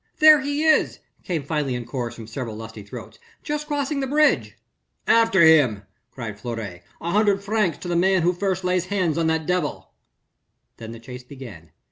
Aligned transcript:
"There 0.17 0.41
he 0.41 0.63
is!" 0.63 0.97
came 1.23 1.43
finally 1.43 1.75
in 1.75 1.85
chorus 1.85 2.15
from 2.15 2.25
several 2.25 2.55
lusty 2.55 2.81
throats. 2.81 3.19
"Just 3.43 3.67
crossing 3.67 3.99
the 3.99 4.07
bridge." 4.07 4.57
"After 5.05 5.43
him," 5.43 5.83
cried 6.09 6.39
Fleury, 6.39 6.81
"an 6.99 7.11
hundred 7.11 7.43
francs 7.43 7.77
to 7.77 7.87
the 7.87 7.95
man 7.95 8.23
who 8.23 8.33
first 8.33 8.63
lays 8.63 8.85
hands 8.85 9.19
on 9.19 9.27
that 9.27 9.45
devil." 9.45 9.91
Then 10.77 10.91
the 10.91 10.99
chase 10.99 11.21
began. 11.23 11.69